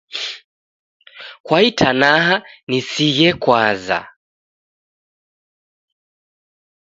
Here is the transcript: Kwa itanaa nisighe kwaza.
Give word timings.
Kwa 1.45 1.57
itanaa 1.69 2.29
nisighe 2.69 3.29
kwaza. 3.43 3.99